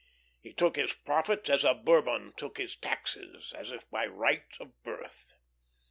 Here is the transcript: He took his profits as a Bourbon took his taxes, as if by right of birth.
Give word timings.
He 0.41 0.51
took 0.51 0.77
his 0.77 0.93
profits 0.93 1.47
as 1.47 1.63
a 1.63 1.75
Bourbon 1.75 2.33
took 2.35 2.57
his 2.57 2.75
taxes, 2.75 3.53
as 3.55 3.71
if 3.71 3.87
by 3.91 4.07
right 4.07 4.47
of 4.59 4.81
birth. 4.81 5.35